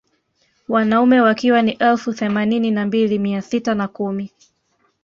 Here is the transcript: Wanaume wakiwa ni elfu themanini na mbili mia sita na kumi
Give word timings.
Wanaume 0.67 1.21
wakiwa 1.21 1.61
ni 1.61 1.71
elfu 1.71 2.13
themanini 2.13 2.71
na 2.71 2.85
mbili 2.85 3.19
mia 3.19 3.41
sita 3.41 3.75
na 3.75 3.87
kumi 3.87 4.31